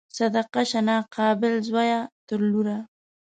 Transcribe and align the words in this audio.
صدقه 0.17 0.61
شه 0.69 0.79
ناقابل 0.89 1.53
زویه 1.67 2.01
تر 2.27 2.39
لوره 2.51 2.77